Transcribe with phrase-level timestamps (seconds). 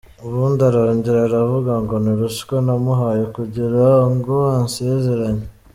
[0.25, 5.45] Ubundi arongera aravuga ngo ni ruswa namuhaye kugirango ansezeranye.